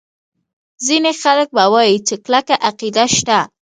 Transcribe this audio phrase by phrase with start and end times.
[0.85, 3.39] ځیني خلک به ووایي چې کلکه عقیده شته.